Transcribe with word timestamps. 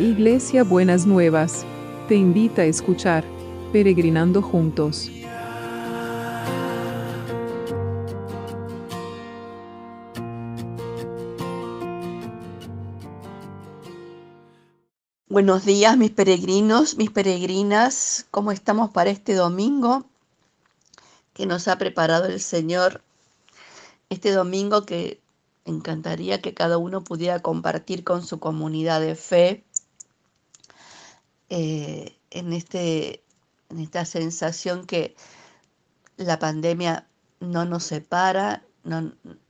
Iglesia 0.00 0.64
Buenas 0.64 1.04
Nuevas, 1.04 1.66
te 2.08 2.14
invita 2.14 2.62
a 2.62 2.64
escuchar 2.64 3.22
Peregrinando 3.70 4.40
Juntos. 4.40 5.10
Buenos 15.28 15.66
días 15.66 15.98
mis 15.98 16.12
peregrinos, 16.12 16.96
mis 16.96 17.10
peregrinas, 17.10 18.26
¿cómo 18.30 18.52
estamos 18.52 18.92
para 18.92 19.10
este 19.10 19.34
domingo 19.34 20.06
que 21.34 21.44
nos 21.44 21.68
ha 21.68 21.76
preparado 21.76 22.24
el 22.24 22.40
Señor? 22.40 23.02
Este 24.08 24.32
domingo 24.32 24.86
que 24.86 25.20
encantaría 25.66 26.40
que 26.40 26.54
cada 26.54 26.78
uno 26.78 27.04
pudiera 27.04 27.40
compartir 27.40 28.02
con 28.02 28.24
su 28.24 28.40
comunidad 28.40 29.02
de 29.02 29.14
fe 29.14 29.62
eh, 31.50 32.16
en, 32.30 32.52
este, 32.52 33.22
en 33.68 33.80
esta 33.80 34.04
sensación 34.04 34.86
que 34.86 35.16
la 36.16 36.38
pandemia 36.38 37.06
no 37.40 37.64
nos 37.64 37.84
separa, 37.84 38.62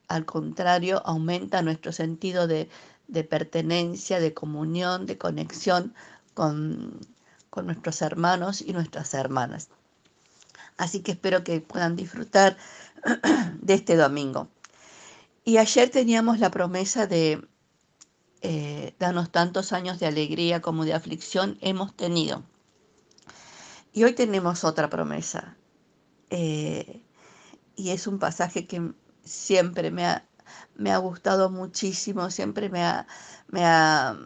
al 0.09 0.25
contrario, 0.25 1.03
aumenta 1.05 1.63
nuestro 1.63 1.93
sentido 1.93 2.47
de, 2.47 2.69
pertenencia, 3.29 4.19
de 4.19 4.35
comunión, 4.35 5.07
de 5.07 5.19
conexión 5.19 5.95
con, 6.35 6.99
con 7.51 7.67
nuestros 7.67 8.03
hermanos 8.03 8.63
y 8.63 8.73
nuestras 8.73 9.15
hermanas. 9.15 9.69
Así 10.79 11.01
que 11.01 11.13
espero 11.13 11.45
que 11.45 11.61
puedan 11.61 11.97
disfrutar 11.97 12.57
de 13.61 13.75
este 13.75 13.97
domingo. 13.97 14.49
Y 15.45 15.59
ayer 15.59 15.91
teníamos 15.91 16.39
la 16.39 16.51
promesa 16.51 17.07
de 17.07 17.47
eh, 18.43 18.95
darnos 18.99 19.31
tantos 19.31 19.73
años 19.75 20.01
de 20.01 20.07
alegría 20.07 20.63
como 20.63 20.87
de 20.87 20.95
aflicción 20.95 21.59
hemos 21.61 21.95
tenido. 21.95 22.43
Y 23.93 24.05
hoy 24.05 24.15
tenemos 24.15 24.65
otra 24.65 24.89
promesa. 24.89 25.57
Eh, 26.31 27.03
y 27.77 27.91
es 27.91 28.07
un 28.07 28.19
pasaje 28.19 28.67
que 28.67 28.93
siempre 29.25 29.91
me 29.91 30.07
ha, 30.07 30.27
me 30.75 30.91
ha 30.91 30.99
gustado 30.99 31.51
muchísimo, 31.51 32.31
siempre 32.31 32.71
me 32.71 32.83
ha, 32.83 33.07
me 33.49 33.65
ha 33.65 34.17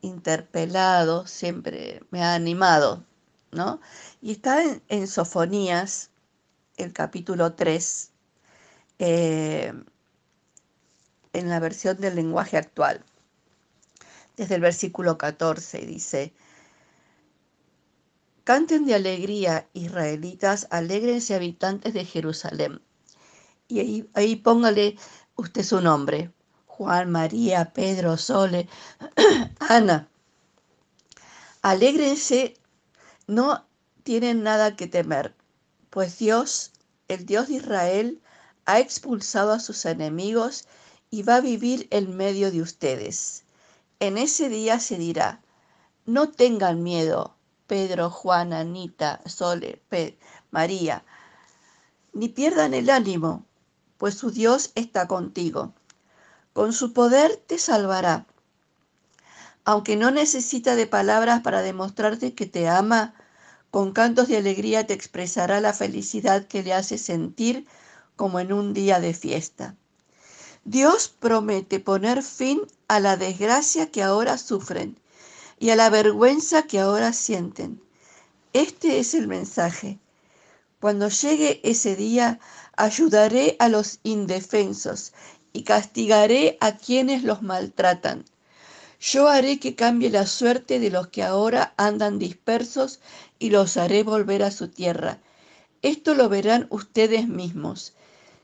interpelado, 0.00 1.26
siempre 1.26 2.02
me 2.10 2.22
ha 2.22 2.34
animado, 2.34 3.04
¿no? 3.52 3.80
Y 4.22 4.32
está 4.32 4.62
en, 4.88 5.06
Sofonías, 5.08 6.10
el 6.76 6.92
capítulo 6.94 7.52
3, 7.54 8.12
eh, 8.98 9.74
en 11.32 11.48
la 11.48 11.60
versión 11.60 11.98
del 11.98 12.16
lenguaje 12.16 12.56
actual 12.56 13.04
desde 14.40 14.54
el 14.54 14.62
versículo 14.62 15.18
14, 15.18 15.84
dice, 15.84 16.32
Canten 18.42 18.86
de 18.86 18.94
alegría, 18.94 19.68
israelitas, 19.74 20.66
alégrense 20.70 21.34
habitantes 21.34 21.92
de 21.92 22.06
Jerusalén. 22.06 22.80
Y 23.68 23.80
ahí, 23.80 24.10
ahí 24.14 24.36
póngale 24.36 24.96
usted 25.36 25.62
su 25.62 25.82
nombre, 25.82 26.32
Juan, 26.64 27.10
María, 27.10 27.74
Pedro, 27.74 28.16
Sole, 28.16 28.66
Ana. 29.68 30.08
Alégrense, 31.60 32.54
no 33.26 33.66
tienen 34.04 34.42
nada 34.42 34.74
que 34.74 34.86
temer, 34.86 35.34
pues 35.90 36.18
Dios, 36.18 36.72
el 37.08 37.26
Dios 37.26 37.48
de 37.48 37.56
Israel, 37.56 38.22
ha 38.64 38.80
expulsado 38.80 39.52
a 39.52 39.60
sus 39.60 39.84
enemigos 39.84 40.66
y 41.10 41.24
va 41.24 41.36
a 41.36 41.40
vivir 41.42 41.88
en 41.90 42.16
medio 42.16 42.50
de 42.50 42.62
ustedes. 42.62 43.44
En 44.00 44.16
ese 44.16 44.48
día 44.48 44.80
se 44.80 44.96
dirá, 44.96 45.42
no 46.06 46.30
tengan 46.30 46.82
miedo, 46.82 47.36
Pedro, 47.66 48.08
Juan, 48.08 48.54
Anita, 48.54 49.20
Sole, 49.26 49.82
María, 50.50 51.04
ni 52.14 52.30
pierdan 52.30 52.72
el 52.72 52.88
ánimo, 52.88 53.44
pues 53.98 54.14
su 54.14 54.30
Dios 54.30 54.72
está 54.74 55.06
contigo. 55.06 55.74
Con 56.54 56.72
su 56.72 56.94
poder 56.94 57.36
te 57.46 57.58
salvará. 57.58 58.26
Aunque 59.66 59.96
no 59.96 60.10
necesita 60.10 60.76
de 60.76 60.86
palabras 60.86 61.42
para 61.42 61.60
demostrarte 61.60 62.34
que 62.34 62.46
te 62.46 62.68
ama, 62.68 63.14
con 63.70 63.92
cantos 63.92 64.28
de 64.28 64.38
alegría 64.38 64.86
te 64.86 64.94
expresará 64.94 65.60
la 65.60 65.74
felicidad 65.74 66.46
que 66.46 66.62
le 66.62 66.72
hace 66.72 66.96
sentir 66.96 67.66
como 68.16 68.40
en 68.40 68.54
un 68.54 68.72
día 68.72 68.98
de 68.98 69.12
fiesta. 69.12 69.76
Dios 70.64 71.08
promete 71.08 71.80
poner 71.80 72.22
fin 72.22 72.60
a 72.86 73.00
la 73.00 73.16
desgracia 73.16 73.90
que 73.90 74.02
ahora 74.02 74.36
sufren 74.36 74.98
y 75.58 75.70
a 75.70 75.76
la 75.76 75.90
vergüenza 75.90 76.64
que 76.64 76.78
ahora 76.78 77.12
sienten. 77.12 77.82
Este 78.52 78.98
es 78.98 79.14
el 79.14 79.26
mensaje. 79.26 79.98
Cuando 80.80 81.08
llegue 81.08 81.60
ese 81.62 81.96
día, 81.96 82.40
ayudaré 82.76 83.56
a 83.58 83.68
los 83.68 84.00
indefensos 84.02 85.12
y 85.52 85.62
castigaré 85.62 86.58
a 86.60 86.76
quienes 86.76 87.22
los 87.22 87.42
maltratan. 87.42 88.24
Yo 89.00 89.28
haré 89.28 89.58
que 89.58 89.74
cambie 89.74 90.10
la 90.10 90.26
suerte 90.26 90.78
de 90.78 90.90
los 90.90 91.08
que 91.08 91.22
ahora 91.22 91.72
andan 91.78 92.18
dispersos 92.18 93.00
y 93.38 93.48
los 93.48 93.76
haré 93.76 94.02
volver 94.02 94.42
a 94.42 94.50
su 94.50 94.68
tierra. 94.68 95.18
Esto 95.80 96.14
lo 96.14 96.28
verán 96.28 96.66
ustedes 96.68 97.28
mismos. 97.28 97.94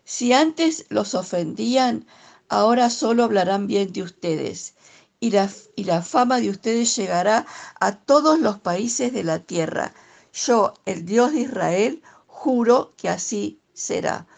Si 0.09 0.33
antes 0.33 0.87
los 0.89 1.17
ofendían, 1.17 2.07
ahora 2.49 2.91
solo 2.91 3.25
hablarán 3.25 3.67
bien 3.67 3.93
de 3.93 4.03
ustedes, 4.03 4.75
y 5.19 5.33
la, 5.33 5.51
y 5.75 5.83
la 5.83 6.01
fama 6.01 6.41
de 6.41 6.49
ustedes 6.51 6.95
llegará 6.95 7.45
a 7.81 7.97
todos 7.97 8.39
los 8.39 8.61
países 8.61 9.13
de 9.13 9.25
la 9.25 9.41
tierra. 9.41 9.93
Yo, 10.33 10.75
el 10.85 11.05
Dios 11.05 11.33
de 11.33 11.41
Israel, 11.41 12.03
juro 12.29 12.95
que 12.97 13.09
así 13.09 13.61
será. 13.75 14.29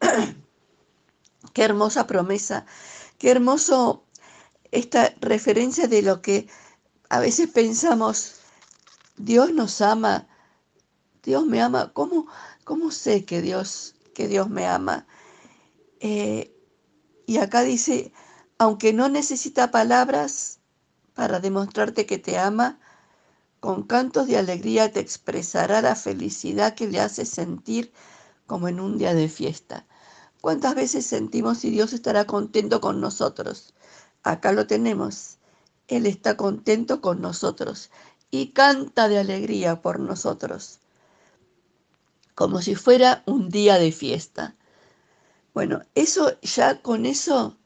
qué 1.54 1.62
hermosa 1.62 2.06
promesa, 2.06 2.66
qué 3.16 3.30
hermoso 3.30 4.04
esta 4.70 5.14
referencia 5.22 5.86
de 5.86 6.02
lo 6.02 6.20
que 6.20 6.46
a 7.08 7.20
veces 7.20 7.48
pensamos, 7.48 8.34
Dios 9.16 9.50
nos 9.54 9.80
ama, 9.80 10.28
Dios 11.22 11.46
me 11.46 11.62
ama, 11.62 11.94
¿cómo, 11.94 12.26
cómo 12.64 12.90
sé 12.90 13.24
que 13.24 13.40
Dios 13.40 13.95
que 14.16 14.28
Dios 14.28 14.48
me 14.48 14.66
ama. 14.66 15.06
Eh, 16.00 16.50
y 17.26 17.36
acá 17.36 17.60
dice, 17.60 18.12
aunque 18.56 18.94
no 18.94 19.10
necesita 19.10 19.70
palabras 19.70 20.60
para 21.12 21.38
demostrarte 21.38 22.06
que 22.06 22.16
te 22.16 22.38
ama, 22.38 22.80
con 23.60 23.82
cantos 23.82 24.26
de 24.26 24.38
alegría 24.38 24.90
te 24.90 25.00
expresará 25.00 25.82
la 25.82 25.96
felicidad 25.96 26.74
que 26.74 26.88
le 26.88 27.00
hace 27.00 27.26
sentir 27.26 27.92
como 28.46 28.68
en 28.68 28.80
un 28.80 28.96
día 28.96 29.12
de 29.12 29.28
fiesta. 29.28 29.86
¿Cuántas 30.40 30.74
veces 30.74 31.04
sentimos 31.04 31.58
si 31.58 31.68
Dios 31.68 31.92
estará 31.92 32.24
contento 32.24 32.80
con 32.80 33.02
nosotros? 33.02 33.74
Acá 34.22 34.52
lo 34.52 34.66
tenemos. 34.66 35.36
Él 35.88 36.06
está 36.06 36.38
contento 36.38 37.02
con 37.02 37.20
nosotros 37.20 37.90
y 38.30 38.52
canta 38.52 39.08
de 39.08 39.18
alegría 39.18 39.82
por 39.82 40.00
nosotros 40.00 40.80
como 42.36 42.60
si 42.60 42.74
fuera 42.74 43.22
un 43.26 43.48
día 43.48 43.78
de 43.78 43.90
fiesta. 43.90 44.54
Bueno, 45.54 45.80
eso 45.94 46.38
ya 46.42 46.82
con 46.82 47.06
eso, 47.06 47.56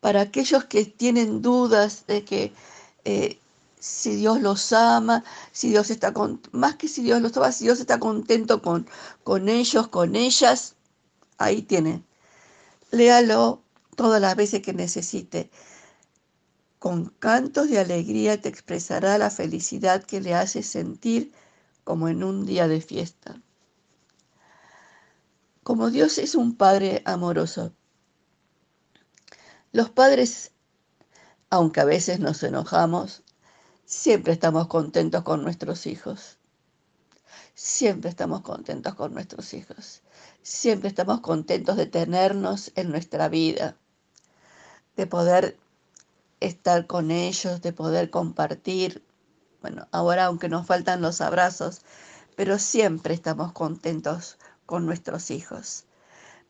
para 0.00 0.20
aquellos 0.20 0.64
que 0.66 0.84
tienen 0.84 1.40
dudas 1.40 2.06
de 2.06 2.24
que 2.24 2.52
eh, 3.06 3.38
si 3.80 4.16
Dios 4.16 4.42
los 4.42 4.72
ama, 4.74 5.24
si 5.50 5.70
Dios 5.70 5.88
está 5.88 6.12
con, 6.12 6.42
más 6.52 6.76
que 6.76 6.88
si 6.88 7.02
Dios 7.02 7.22
los 7.22 7.34
ama, 7.38 7.50
si 7.50 7.64
Dios 7.64 7.80
está 7.80 7.98
contento 7.98 8.60
con, 8.60 8.86
con 9.24 9.48
ellos, 9.48 9.88
con 9.88 10.14
ellas, 10.14 10.74
ahí 11.38 11.62
tienen. 11.62 12.04
Léalo 12.90 13.62
todas 13.96 14.20
las 14.20 14.36
veces 14.36 14.60
que 14.60 14.74
necesite. 14.74 15.50
Con 16.78 17.06
cantos 17.18 17.70
de 17.70 17.78
alegría 17.78 18.38
te 18.38 18.50
expresará 18.50 19.16
la 19.16 19.30
felicidad 19.30 20.04
que 20.04 20.20
le 20.20 20.34
hace 20.34 20.62
sentir 20.62 21.32
como 21.88 22.10
en 22.10 22.22
un 22.22 22.44
día 22.44 22.68
de 22.68 22.82
fiesta. 22.82 23.40
Como 25.62 25.88
Dios 25.88 26.18
es 26.18 26.34
un 26.34 26.54
Padre 26.54 27.00
amoroso. 27.06 27.72
Los 29.72 29.88
padres, 29.88 30.52
aunque 31.48 31.80
a 31.80 31.86
veces 31.86 32.20
nos 32.20 32.42
enojamos, 32.42 33.22
siempre 33.86 34.34
estamos 34.34 34.66
contentos 34.66 35.22
con 35.22 35.42
nuestros 35.42 35.86
hijos. 35.86 36.36
Siempre 37.54 38.10
estamos 38.10 38.42
contentos 38.42 38.94
con 38.94 39.14
nuestros 39.14 39.54
hijos. 39.54 40.02
Siempre 40.42 40.90
estamos 40.90 41.20
contentos 41.22 41.78
de 41.78 41.86
tenernos 41.86 42.70
en 42.74 42.90
nuestra 42.90 43.30
vida, 43.30 43.78
de 44.94 45.06
poder 45.06 45.58
estar 46.40 46.86
con 46.86 47.10
ellos, 47.10 47.62
de 47.62 47.72
poder 47.72 48.10
compartir 48.10 49.07
bueno, 49.60 49.88
ahora 49.90 50.26
aunque 50.26 50.48
nos 50.48 50.66
faltan 50.66 51.00
los 51.00 51.20
abrazos, 51.20 51.82
pero 52.36 52.58
siempre 52.58 53.14
estamos 53.14 53.52
contentos 53.52 54.38
con 54.66 54.86
nuestros 54.86 55.30
hijos. 55.30 55.84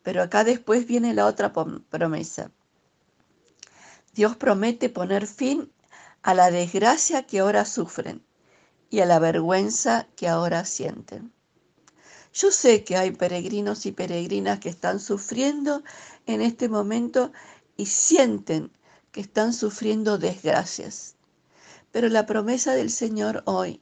Pero 0.03 0.21
acá 0.21 0.43
después 0.43 0.85
viene 0.85 1.13
la 1.13 1.25
otra 1.25 1.51
promesa. 1.51 2.51
Dios 4.13 4.35
promete 4.35 4.89
poner 4.89 5.27
fin 5.27 5.71
a 6.21 6.33
la 6.33 6.51
desgracia 6.51 7.23
que 7.23 7.39
ahora 7.39 7.65
sufren 7.65 8.23
y 8.89 8.99
a 8.99 9.05
la 9.05 9.19
vergüenza 9.19 10.07
que 10.15 10.27
ahora 10.27 10.65
sienten. 10.65 11.31
Yo 12.33 12.51
sé 12.51 12.83
que 12.83 12.95
hay 12.95 13.11
peregrinos 13.11 13.85
y 13.85 13.91
peregrinas 13.91 14.59
que 14.59 14.69
están 14.69 14.99
sufriendo 14.99 15.83
en 16.25 16.41
este 16.41 16.69
momento 16.69 17.31
y 17.75 17.87
sienten 17.87 18.71
que 19.11 19.21
están 19.21 19.53
sufriendo 19.53 20.17
desgracias. 20.17 21.15
Pero 21.91 22.09
la 22.09 22.25
promesa 22.25 22.73
del 22.73 22.91
Señor 22.91 23.43
hoy, 23.45 23.81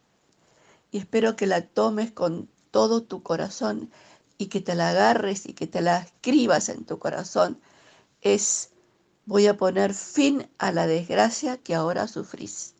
y 0.92 1.00
espero 1.00 1.36
que 1.36 1.48
la 1.48 1.62
tomes 1.62 2.12
con 2.12 2.50
todo 2.72 3.04
tu 3.04 3.24
corazón 3.24 3.92
y 4.38 4.48
que 4.48 4.62
te 4.62 4.76
la 4.76 4.90
agarres 4.90 5.46
y 5.46 5.54
que 5.54 5.68
te 5.68 5.82
la 5.82 6.00
escribas 6.00 6.70
en 6.70 6.86
tu 6.86 7.00
corazón, 7.00 7.60
es 8.22 8.70
voy 9.26 9.48
a 9.48 9.58
poner 9.58 9.94
fin 9.94 10.50
a 10.58 10.72
la 10.72 10.88
desgracia 10.88 11.58
que 11.58 11.76
ahora 11.76 12.08
sufrís. 12.08 12.76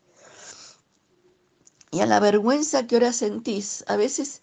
Y 1.90 2.00
a 2.00 2.06
la 2.06 2.20
vergüenza 2.20 2.86
que 2.86 2.96
ahora 2.96 3.12
sentís. 3.12 3.84
A 3.86 3.96
veces 3.96 4.42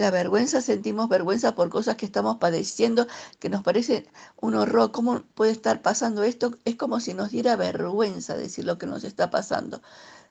la 0.00 0.10
vergüenza, 0.10 0.60
sentimos 0.62 1.08
vergüenza 1.08 1.54
por 1.54 1.68
cosas 1.68 1.96
que 1.96 2.06
estamos 2.06 2.38
padeciendo, 2.38 3.06
que 3.38 3.50
nos 3.50 3.62
parece 3.62 4.06
un 4.40 4.54
horror. 4.54 4.92
¿Cómo 4.92 5.22
puede 5.34 5.52
estar 5.52 5.82
pasando 5.82 6.22
esto? 6.22 6.56
Es 6.64 6.76
como 6.76 7.00
si 7.00 7.14
nos 7.14 7.30
diera 7.30 7.54
vergüenza 7.56 8.36
decir 8.36 8.64
lo 8.64 8.78
que 8.78 8.86
nos 8.86 9.04
está 9.04 9.30
pasando. 9.30 9.82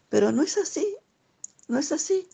Pero 0.10 0.32
no 0.32 0.42
es 0.42 0.58
así, 0.58 0.96
no 1.68 1.78
es 1.78 1.92
así. 1.92 2.28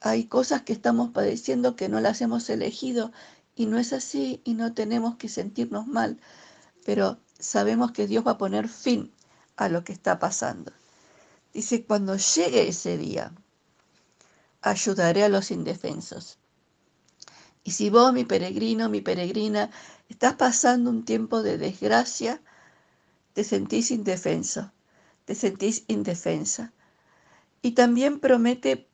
Hay 0.00 0.26
cosas 0.26 0.62
que 0.62 0.72
estamos 0.72 1.10
padeciendo 1.10 1.74
que 1.74 1.88
no 1.88 2.00
las 2.00 2.20
hemos 2.20 2.48
elegido 2.48 3.12
y 3.56 3.66
no 3.66 3.78
es 3.78 3.92
así 3.92 4.40
y 4.44 4.54
no 4.54 4.72
tenemos 4.72 5.16
que 5.16 5.28
sentirnos 5.28 5.88
mal. 5.88 6.20
Pero 6.84 7.18
sabemos 7.38 7.90
que 7.90 8.06
Dios 8.06 8.24
va 8.24 8.32
a 8.32 8.38
poner 8.38 8.68
fin 8.68 9.12
a 9.56 9.68
lo 9.68 9.82
que 9.82 9.92
está 9.92 10.20
pasando. 10.20 10.72
Dice, 11.52 11.84
cuando 11.84 12.16
llegue 12.16 12.68
ese 12.68 12.98
día, 12.98 13.32
ayudaré 14.62 15.24
a 15.24 15.28
los 15.28 15.50
indefensos. 15.50 16.38
Y 17.64 17.72
si 17.72 17.90
vos, 17.90 18.12
mi 18.12 18.24
peregrino, 18.24 18.88
mi 18.88 19.00
peregrina, 19.00 19.70
estás 20.08 20.34
pasando 20.34 20.90
un 20.90 21.04
tiempo 21.04 21.42
de 21.42 21.58
desgracia, 21.58 22.40
te 23.32 23.42
sentís 23.44 23.90
indefenso, 23.90 24.72
te 25.24 25.34
sentís 25.34 25.84
indefensa. 25.88 26.72
Y 27.62 27.72
también 27.72 28.20
promete 28.20 28.88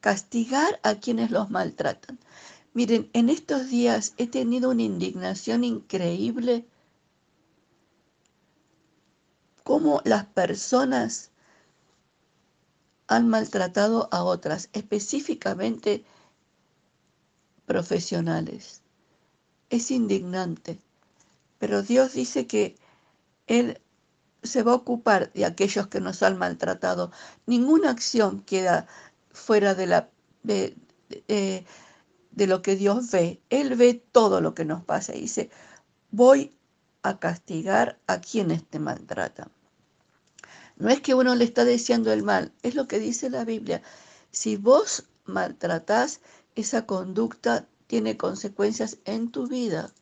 castigar 0.00 0.80
a 0.82 0.96
quienes 0.96 1.30
los 1.30 1.48
maltratan. 1.50 2.18
Miren, 2.74 3.08
en 3.14 3.30
estos 3.30 3.70
días 3.70 4.12
he 4.18 4.26
tenido 4.26 4.70
una 4.70 4.82
indignación 4.82 5.64
increíble 5.64 6.66
cómo 9.62 10.02
las 10.04 10.26
personas 10.26 11.30
han 13.06 13.28
maltratado 13.28 14.08
a 14.10 14.22
otras, 14.22 14.68
específicamente 14.72 16.04
profesionales. 17.66 18.82
Es 19.70 19.90
indignante, 19.90 20.78
pero 21.58 21.82
Dios 21.82 22.12
dice 22.12 22.46
que 22.46 22.76
Él 23.46 23.80
se 24.42 24.62
va 24.62 24.72
a 24.72 24.76
ocupar 24.76 25.32
de 25.32 25.44
aquellos 25.44 25.86
que 25.88 26.00
nos 26.00 26.22
han 26.22 26.38
maltratado. 26.38 27.10
Ninguna 27.46 27.90
acción 27.90 28.42
queda 28.42 28.86
fuera 29.30 29.74
de, 29.74 29.86
la, 29.86 30.10
de, 30.42 30.76
de, 31.28 32.46
lo 32.46 32.62
que 32.62 32.76
Dios 32.76 33.10
ve. 33.10 33.40
Él 33.48 33.74
ve 33.76 33.94
todo 33.94 34.40
lo 34.40 34.54
que 34.54 34.64
nos 34.64 34.84
pasa 34.84 35.14
y 35.14 35.22
dice, 35.22 35.50
voy 36.10 36.54
a 37.02 37.18
castigar 37.18 37.98
a 38.06 38.20
quienes 38.20 38.64
te 38.64 38.78
maltratan. 38.78 39.50
No 40.76 40.90
es 40.90 41.00
que 41.00 41.14
uno 41.14 41.34
le 41.34 41.44
está 41.44 41.64
deseando 41.64 42.12
el 42.12 42.22
mal, 42.22 42.52
es 42.62 42.74
lo 42.74 42.88
que 42.88 42.98
dice 42.98 43.30
la 43.30 43.44
Biblia. 43.44 43.82
Si 44.30 44.56
vos 44.56 45.04
maltratás, 45.24 46.20
esa 46.54 46.86
conducta 46.86 47.66
tiene 47.86 48.16
consecuencias 48.16 48.98
en 49.04 49.30
tu 49.30 49.46
vida. 49.46 49.92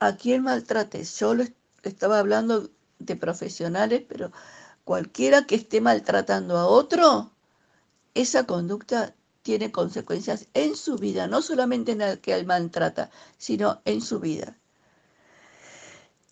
¿A 0.00 0.16
quién 0.16 0.42
maltrates? 0.42 1.18
Yo 1.18 1.34
lo 1.34 1.44
estaba 1.82 2.18
hablando 2.18 2.70
de 2.98 3.16
profesionales, 3.16 4.02
pero 4.08 4.32
cualquiera 4.84 5.46
que 5.46 5.56
esté 5.56 5.80
maltratando 5.80 6.56
a 6.56 6.66
otro, 6.66 7.32
esa 8.14 8.44
conducta 8.46 9.14
tiene 9.42 9.72
consecuencias 9.72 10.48
en 10.54 10.74
su 10.74 10.96
vida, 10.96 11.26
no 11.26 11.42
solamente 11.42 11.92
en 11.92 12.00
el 12.00 12.20
que 12.20 12.34
él 12.34 12.46
maltrata, 12.46 13.10
sino 13.36 13.82
en 13.84 14.00
su 14.00 14.20
vida. 14.20 14.56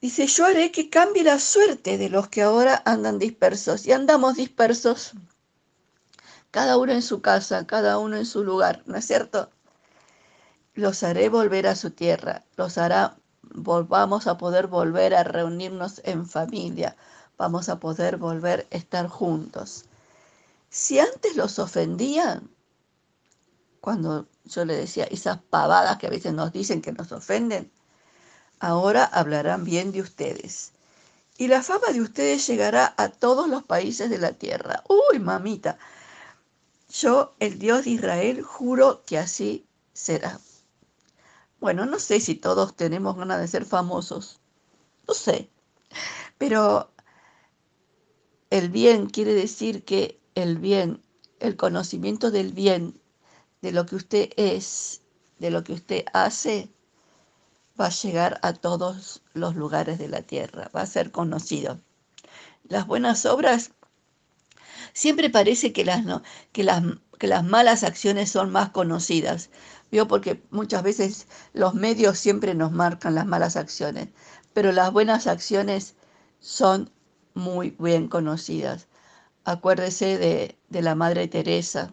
Dice, 0.03 0.27
yo 0.27 0.47
haré 0.47 0.73
que 0.73 0.91
cambie 0.91 1.23
la 1.23 1.39
suerte 1.39 1.97
de 1.97 2.11
los 2.11 2.29
que 2.29 2.43
ahora 2.43 2.83
andan 2.85 3.21
dispersos. 3.21 3.87
Y 3.87 3.93
andamos 3.93 4.35
dispersos, 4.35 5.13
cada 6.51 6.77
uno 6.77 6.91
en 6.91 7.03
su 7.03 7.23
casa, 7.23 7.69
cada 7.69 7.99
uno 7.99 8.17
en 8.17 8.27
su 8.27 8.43
lugar, 8.43 8.83
¿no 8.87 8.97
es 8.97 9.07
cierto? 9.07 9.49
Los 10.75 11.05
haré 11.05 11.29
volver 11.29 11.69
a 11.69 11.77
su 11.77 11.93
tierra, 11.93 12.43
los 12.57 12.79
hará, 12.79 13.17
volvamos 13.43 14.27
a 14.27 14.39
poder 14.39 14.67
volver 14.67 15.15
a 15.15 15.23
reunirnos 15.23 16.01
en 16.05 16.27
familia, 16.27 16.97
vamos 17.39 17.69
a 17.69 17.79
poder 17.79 18.17
volver 18.17 18.67
a 18.73 18.77
estar 18.77 19.07
juntos. 19.07 19.85
Si 20.69 20.99
antes 20.99 21.37
los 21.37 21.61
ofendían, 21.61 22.51
cuando 23.81 24.27
yo 24.47 24.65
le 24.65 24.75
decía 24.75 25.05
esas 25.05 25.39
pavadas 25.39 25.99
que 25.99 26.09
a 26.09 26.11
veces 26.11 26.35
nos 26.35 26.53
dicen 26.53 26.83
que 26.83 26.91
nos 26.91 27.13
ofenden, 27.13 27.71
ahora 28.63 29.05
hablarán 29.05 29.65
bien 29.65 29.91
de 29.91 30.01
ustedes. 30.01 30.73
Y 31.37 31.49
la 31.49 31.63
fama 31.65 31.89
de 31.93 32.01
ustedes 32.01 32.47
llegará 32.47 32.95
a 32.97 33.09
todos 33.09 33.49
los 33.49 33.65
países 33.65 34.09
de 34.09 34.19
la 34.19 34.33
tierra. 34.35 34.85
Uy, 34.89 35.19
mamita, 35.19 35.79
yo, 36.89 37.35
el 37.41 37.59
Dios 37.59 37.85
de 37.85 37.91
Israel, 37.91 38.43
juro 38.43 39.03
que 39.05 39.19
así 39.19 39.67
será. 39.93 40.39
Bueno, 41.59 41.87
no 41.87 41.99
sé 41.99 42.21
si 42.21 42.37
todos 42.37 42.77
tenemos 42.77 43.17
ganas 43.17 43.41
de 43.41 43.49
ser 43.49 43.65
famosos. 43.65 44.41
No 45.09 45.15
sé. 45.15 45.51
Pero 46.39 46.93
el 48.51 48.69
bien 48.69 49.11
quiere 49.11 49.35
decir 49.35 49.85
que 49.85 50.21
el 50.37 50.59
bien, 50.59 51.03
el 51.41 51.57
conocimiento 51.57 52.31
del 52.31 52.53
bien, 52.53 53.01
de 53.61 53.73
lo 53.73 53.87
que 53.87 53.97
usted 53.97 54.31
es, 54.37 55.03
de 55.41 55.51
lo 55.51 55.65
que 55.65 55.73
usted 55.73 56.05
hace, 56.13 56.69
va 57.81 57.87
a 57.87 57.91
llegar 57.91 58.39
a 58.43 58.53
todos 58.53 59.23
los 59.35 59.55
lugares 59.57 59.99
de 59.99 60.09
la 60.09 60.23
tierra, 60.23 60.71
va 60.75 60.83
a 60.83 60.87
ser 60.87 61.11
conocido. 61.11 61.81
Las 62.65 62.87
buenas 62.87 63.27
obras, 63.27 63.73
siempre 64.93 65.31
parece 65.31 65.73
que 65.73 65.85
las, 65.85 66.05
que 66.53 66.65
las, 66.65 66.83
que 67.19 67.27
las 67.27 67.45
malas 67.45 67.85
acciones 67.85 68.31
son 68.31 68.51
más 68.51 68.71
conocidas, 68.71 69.51
¿vio? 69.91 70.07
porque 70.09 70.43
muchas 70.51 70.83
veces 70.83 71.27
los 71.53 71.75
medios 71.75 72.19
siempre 72.19 72.55
nos 72.55 72.73
marcan 72.73 73.15
las 73.15 73.27
malas 73.27 73.57
acciones, 73.57 74.09
pero 74.53 74.73
las 74.73 74.93
buenas 74.93 75.27
acciones 75.27 75.95
son 76.41 76.91
muy 77.35 77.77
bien 77.79 78.09
conocidas. 78.09 78.89
Acuérdese 79.45 80.19
de, 80.19 80.59
de 80.69 80.83
la 80.83 80.95
Madre 80.95 81.27
Teresa, 81.27 81.93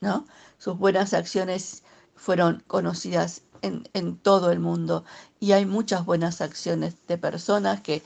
¿no? 0.00 0.26
Sus 0.58 0.78
buenas 0.78 1.12
acciones 1.12 1.82
fueron 2.14 2.64
conocidas 2.66 3.42
en, 3.62 4.16
todo 4.18 4.50
el 4.50 4.60
mundo 4.60 5.04
y 5.40 5.52
hay 5.52 5.66
muchas 5.66 6.04
buenas 6.04 6.40
acciones 6.40 6.94
de 7.06 7.18
personas 7.18 7.80
que, 7.80 8.02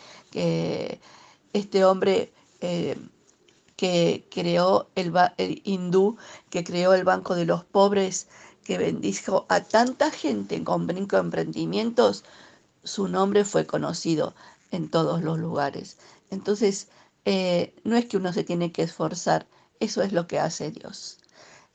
este 1.52 1.85
hombre 1.85 2.32
eh, 2.61 2.97
que 3.76 4.26
creó 4.30 4.88
el, 4.94 5.12
hindú, 5.64 6.16
que 6.50 6.64
creó 6.64 6.94
el 6.94 7.04
Banco 7.04 7.35
de 7.35 7.44
los 7.47 7.64
Pobres, 7.64 8.28
que 8.64 8.78
bendijo 8.78 9.47
a 9.49 9.61
tanta 9.61 10.11
gente 10.11 10.62
con 10.62 10.87
brinco 10.87 11.16
emprendimientos, 11.16 12.25
su 12.85 13.09
nombre 13.09 13.44
fue 13.44 13.66
conocido 13.66 14.35
en 14.71 14.88
todos 14.88 15.23
los 15.23 15.38
lugares. 15.38 15.99
Entonces, 16.30 16.88
eh, 17.25 17.75
no 17.85 17.97
es 17.97 18.06
que 18.06 18.16
uno 18.16 18.32
se 18.32 18.44
tiene 18.44 18.73
que 18.73 18.82
esforzar, 18.82 19.47
eso 19.80 20.02
es 20.02 20.12
lo 20.12 20.26
que 20.26 20.38
hace 20.38 20.71
Dios. 20.71 21.18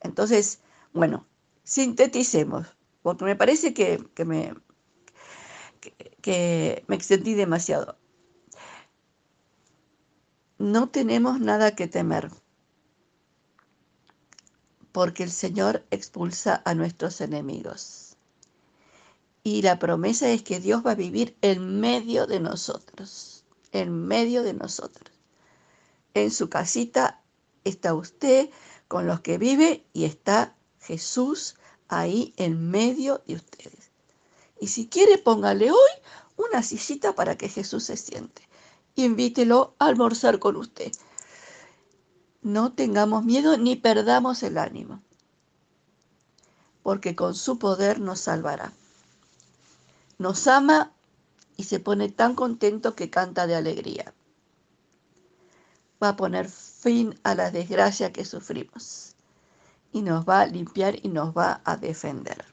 Entonces, 0.01 0.59
bueno, 0.93 1.25
sinteticemos 1.63 2.67
porque 3.15 3.23
me 3.23 3.37
parece 3.37 3.73
que, 3.73 4.03
me, 4.25 4.53
que 6.21 6.83
me 6.87 6.95
extendí 6.95 7.35
demasiado. 7.35 7.97
No 10.57 10.89
tenemos 10.89 11.39
nada 11.39 11.73
que 11.73 11.87
temer, 11.87 12.29
porque 14.91 15.23
el 15.23 15.31
Señor 15.31 15.85
expulsa 15.89 16.61
a 16.65 16.73
nuestros 16.73 17.21
enemigos. 17.21 18.17
Y 19.43 19.61
la 19.61 19.79
promesa 19.79 20.29
es 20.29 20.43
que 20.43 20.59
Dios 20.59 20.85
va 20.85 20.91
a 20.91 20.95
vivir 20.95 21.37
en 21.41 21.79
medio 21.79 22.27
de 22.27 22.41
nosotros, 22.41 23.45
en 23.71 24.05
medio 24.05 24.43
de 24.43 24.53
nosotros. 24.53 25.15
En 26.13 26.29
su 26.29 26.49
casita 26.49 27.23
está 27.63 27.93
usted 27.93 28.49
con 28.89 29.07
los 29.07 29.21
que 29.21 29.37
vive 29.37 29.85
y 29.93 30.03
está 30.03 30.57
Jesús 30.81 31.56
ahí 31.89 32.33
en 32.37 32.69
medio 32.69 33.21
de 33.27 33.35
ustedes. 33.35 33.91
Y 34.59 34.67
si 34.67 34.87
quiere, 34.87 35.17
póngale 35.17 35.71
hoy 35.71 35.91
una 36.37 36.63
sillita 36.63 37.13
para 37.13 37.37
que 37.37 37.49
Jesús 37.49 37.83
se 37.83 37.97
siente. 37.97 38.47
Invítelo 38.95 39.75
a 39.79 39.85
almorzar 39.85 40.39
con 40.39 40.55
usted. 40.55 40.91
no 42.41 42.71
tengamos 42.73 43.25
miedo 43.25 43.57
ni 43.57 43.75
perdamos 43.75 44.41
el 44.41 44.57
ánimo, 44.57 45.01
porque 46.81 47.15
con 47.15 47.35
su 47.35 47.59
poder 47.59 47.99
nos 47.99 48.21
salvará. 48.21 48.71
Nos 50.17 50.47
ama 50.47 50.93
y 51.57 51.65
se 51.65 51.79
pone 51.79 52.09
tan 52.09 52.35
contento 52.35 52.95
que 52.95 53.09
canta 53.09 53.47
de 53.47 53.55
alegría. 53.55 54.13
Va 56.01 56.09
a 56.09 56.15
poner 56.15 56.47
fin 56.47 57.19
a 57.23 57.35
la 57.35 57.51
desgracia 57.51 58.13
que 58.13 58.23
sufrimos 58.23 59.16
y 59.97 60.03
nos 60.03 60.25
va 60.25 60.41
a 60.41 60.45
limpiar 60.45 60.95
y 61.03 61.09
nos 61.09 61.35
va 61.35 61.59
a 61.65 61.75
defender. 61.75 62.45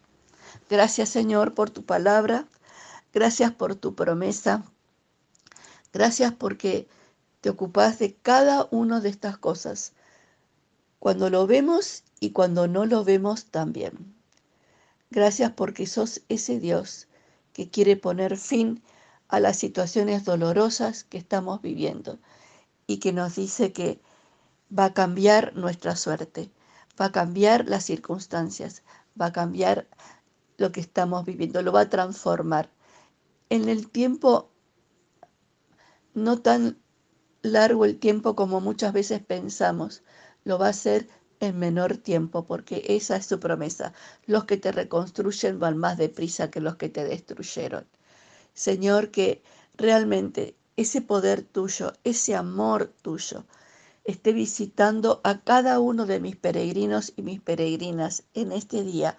Gracias 0.71 1.11
Señor 1.11 1.53
por 1.53 1.69
tu 1.69 1.85
palabra, 1.85 2.47
gracias 3.13 3.53
por 3.53 3.75
tu 3.75 3.95
promesa, 3.95 4.65
gracias 5.93 6.33
porque 6.33 6.89
te 7.43 7.51
ocupas 7.51 7.99
de 7.99 8.15
cada 8.15 8.67
una 8.71 9.01
de 9.01 9.11
estas 9.11 9.37
cosas, 9.37 9.93
cuando 10.99 11.29
lo 11.29 11.47
vemos 11.47 12.03
y 12.19 12.31
cuando 12.31 12.67
no 12.67 12.87
lo 12.87 13.05
vemos 13.05 13.45
también. 13.45 14.15
Gracias 15.11 15.53
porque 15.53 15.87
sos 15.87 16.23
ese 16.31 16.59
Dios 16.61 17.09
que 17.53 17.69
quiere 17.69 17.97
poner 17.97 18.39
fin 18.39 18.83
a 19.29 19.39
las 19.39 19.59
situaciones 19.59 20.25
dolorosas 20.25 21.05
que 21.05 21.19
estamos 21.19 21.61
viviendo 21.61 22.19
y 22.87 23.01
que 23.01 23.13
nos 23.13 23.37
dice 23.37 23.75
que 23.75 24.01
va 24.77 24.87
a 24.87 24.95
cambiar 24.95 25.55
nuestra 25.55 25.95
suerte, 25.95 26.51
va 27.01 27.07
a 27.07 27.13
cambiar 27.13 27.69
las 27.69 27.85
circunstancias, 27.85 28.83
va 29.21 29.27
a 29.27 29.33
cambiar 29.33 29.89
lo 30.57 30.73
que 30.73 30.81
estamos 30.81 31.25
viviendo, 31.25 31.63
lo 31.63 31.73
va 31.73 31.83
a 31.83 31.91
transformar. 31.91 32.71
En 33.51 33.69
el 33.69 33.91
tiempo 33.91 34.51
no 36.15 36.41
tan 36.41 36.79
largo 37.43 37.85
el 37.85 37.99
tiempo 37.99 38.35
como 38.35 38.61
muchas 38.61 38.93
veces 38.93 39.21
pensamos, 39.21 40.03
lo 40.45 40.59
va 40.59 40.67
a 40.67 40.71
hacer 40.71 41.09
en 41.41 41.59
menor 41.59 41.99
tiempo, 41.99 42.47
porque 42.47 42.83
esa 42.89 43.17
es 43.17 43.27
su 43.27 43.39
promesa. 43.41 43.93
Los 44.27 44.45
que 44.45 44.57
te 44.57 44.73
reconstruyen 44.73 45.59
van 45.59 45.77
más 45.77 45.99
deprisa 45.99 46.51
que 46.51 46.61
los 46.61 46.77
que 46.77 46.89
te 46.89 47.05
destruyeron. 47.05 47.87
Señor, 48.55 49.11
que 49.11 49.43
realmente 49.77 50.57
ese 50.77 51.03
poder 51.03 51.43
tuyo, 51.43 51.93
ese 52.05 52.35
amor 52.35 52.93
tuyo, 53.03 53.45
esté 54.05 54.33
visitando 54.33 55.21
a 55.25 55.41
cada 55.41 55.81
uno 55.81 56.07
de 56.07 56.21
mis 56.21 56.37
peregrinos 56.37 57.13
y 57.17 57.23
mis 57.23 57.41
peregrinas 57.41 58.25
en 58.35 58.53
este 58.53 58.83
día, 58.83 59.17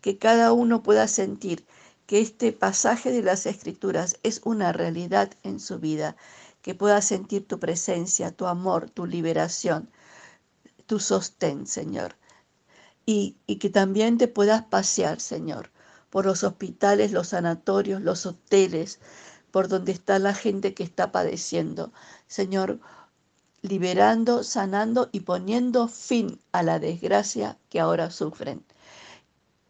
que 0.00 0.18
cada 0.18 0.52
uno 0.52 0.82
pueda 0.82 1.08
sentir 1.08 1.66
que 2.06 2.20
este 2.20 2.52
pasaje 2.52 3.10
de 3.10 3.22
las 3.22 3.46
escrituras 3.46 4.16
es 4.22 4.40
una 4.44 4.72
realidad 4.72 5.30
en 5.42 5.60
su 5.60 5.78
vida, 5.78 6.16
que 6.62 6.74
pueda 6.74 7.02
sentir 7.02 7.46
tu 7.46 7.58
presencia, 7.58 8.30
tu 8.30 8.46
amor, 8.46 8.90
tu 8.90 9.06
liberación, 9.06 9.90
tu 10.86 11.00
sostén, 11.00 11.66
Señor. 11.66 12.16
Y, 13.04 13.36
y 13.46 13.56
que 13.56 13.70
también 13.70 14.18
te 14.18 14.28
puedas 14.28 14.62
pasear, 14.62 15.20
Señor, 15.20 15.70
por 16.10 16.26
los 16.26 16.44
hospitales, 16.44 17.12
los 17.12 17.28
sanatorios, 17.28 18.00
los 18.00 18.24
hoteles, 18.24 19.00
por 19.50 19.68
donde 19.68 19.92
está 19.92 20.18
la 20.18 20.34
gente 20.34 20.74
que 20.74 20.84
está 20.84 21.12
padeciendo. 21.12 21.92
Señor, 22.26 22.80
liberando, 23.62 24.44
sanando 24.44 25.08
y 25.12 25.20
poniendo 25.20 25.88
fin 25.88 26.40
a 26.52 26.62
la 26.62 26.78
desgracia 26.78 27.58
que 27.68 27.80
ahora 27.80 28.10
sufren 28.10 28.64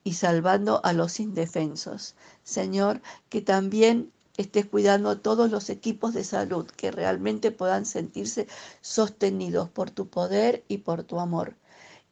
y 0.04 0.14
salvando 0.14 0.80
a 0.84 0.92
los 0.92 1.20
indefensos. 1.20 2.14
Señor, 2.42 3.02
que 3.28 3.42
también 3.42 4.10
estés 4.38 4.66
cuidando 4.66 5.10
a 5.10 5.20
todos 5.20 5.50
los 5.50 5.68
equipos 5.68 6.14
de 6.14 6.24
salud 6.24 6.66
que 6.66 6.90
realmente 6.90 7.50
puedan 7.50 7.84
sentirse 7.84 8.46
sostenidos 8.80 9.68
por 9.68 9.90
tu 9.90 10.08
poder 10.08 10.64
y 10.68 10.78
por 10.78 11.02
tu 11.02 11.20
amor. 11.20 11.56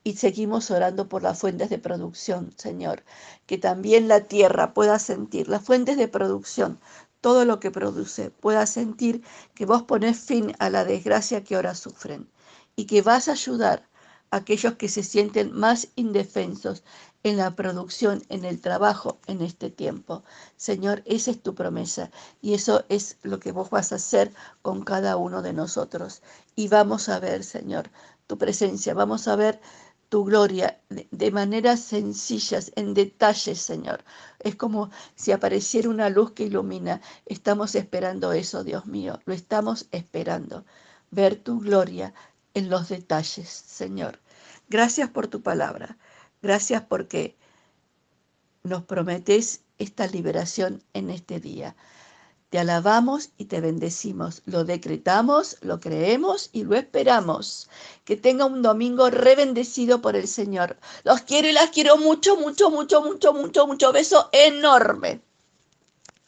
Y 0.05 0.17
seguimos 0.17 0.71
orando 0.71 1.09
por 1.09 1.23
las 1.23 1.39
fuentes 1.39 1.71
de 1.71 1.79
producción, 1.79 2.53
Señor, 2.57 3.03
que 3.47 3.59
también 3.59 4.09
la 4.09 4.21
tierra 4.25 4.75
pueda 4.75 4.99
sentir, 4.99 5.49
las 5.49 5.65
fuentes 5.65 5.97
de 5.97 6.09
producción, 6.09 6.79
todo 7.27 7.45
lo 7.45 7.59
que 7.59 7.73
produce, 7.73 8.31
pueda 8.31 8.65
sentir 8.67 9.21
que 9.57 9.67
vos 9.67 9.83
pones 9.83 10.17
fin 10.17 10.55
a 10.61 10.71
la 10.71 10.85
desgracia 10.85 11.43
que 11.43 11.57
ahora 11.57 11.75
sufren 11.75 12.31
y 12.77 12.85
que 12.87 13.03
vas 13.03 13.27
a 13.27 13.33
ayudar 13.33 13.89
a 14.31 14.37
aquellos 14.37 14.75
que 14.75 14.89
se 14.89 15.03
sienten 15.03 15.51
más 15.51 15.89
indefensos 15.97 16.85
en 17.25 17.37
la 17.37 17.57
producción, 17.57 18.23
en 18.29 18.45
el 18.45 18.61
trabajo 18.61 19.19
en 19.27 19.43
este 19.43 19.71
tiempo. 19.71 20.23
Señor, 20.57 21.03
esa 21.05 21.33
es 21.33 21.43
tu 21.43 21.57
promesa 21.57 22.13
y 22.41 22.55
eso 22.55 22.85
es 22.89 23.17
lo 23.25 23.41
que 23.41 23.51
vos 23.51 23.71
vas 23.71 23.91
a 23.91 23.97
hacer 23.97 24.33
con 24.63 24.85
cada 24.85 25.17
uno 25.17 25.43
de 25.43 25.53
nosotros. 25.53 26.23
Y 26.55 26.69
vamos 26.69 27.09
a 27.09 27.19
ver, 27.19 27.43
Señor, 27.43 27.91
tu 28.29 28.39
presencia, 28.39 28.95
vamos 28.95 29.27
a 29.27 29.35
ver 29.35 29.61
tu 30.09 30.25
gloria 30.25 30.81
de 30.89 31.31
maneras 31.31 31.81
sencillas, 31.81 32.73
en 32.77 32.95
detalles, 32.95 33.61
Señor. 33.61 34.05
Es 34.41 34.57
como 34.57 34.91
si 35.15 35.33
apareciera 35.33 35.89
una 35.89 36.11
luz 36.11 36.33
que 36.33 36.45
ilumina. 36.45 37.01
Estamos 37.27 37.75
esperando 37.75 38.33
eso, 38.33 38.65
Dios 38.65 38.87
mío, 38.87 39.21
lo 39.25 39.35
estamos 39.35 39.89
esperando. 39.91 40.65
Ver 41.11 41.37
tu 41.37 41.61
gloria 41.61 42.15
en 42.55 42.71
los 42.71 42.89
detalles, 42.89 43.49
Señor. 43.49 44.21
Gracias 44.69 45.11
por 45.11 45.29
tu 45.29 45.43
palabra. 45.43 45.99
Gracias 46.43 46.83
porque 46.83 47.37
nos 48.63 48.85
prometes 48.85 49.63
esta 49.79 50.07
liberación 50.07 50.83
en 50.93 51.11
este 51.11 51.41
día. 51.41 51.77
Te 52.51 52.59
alabamos 52.59 53.31
y 53.37 53.45
te 53.45 53.61
bendecimos. 53.61 54.43
Lo 54.47 54.65
decretamos, 54.65 55.59
lo 55.61 55.79
creemos 55.79 56.51
y 56.53 56.65
lo 56.65 56.75
esperamos. 56.77 57.69
Que 58.05 58.17
tenga 58.17 58.47
un 58.47 58.63
domingo 58.63 59.11
rebendecido 59.11 60.01
por 60.01 60.17
el 60.17 60.27
Señor. 60.29 60.77
Los 61.05 61.21
quiero 61.23 61.49
y 61.49 61.53
las 61.53 61.71
quiero 61.71 61.97
mucho, 61.99 62.37
mucho, 62.37 62.71
mucho, 62.71 63.01
mucho, 63.01 63.33
mucho, 63.33 63.67
mucho. 63.67 63.93
Beso 63.93 64.29
enorme. 64.33 65.26